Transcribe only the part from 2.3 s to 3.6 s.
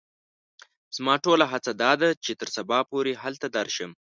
تر سبا پوري هلته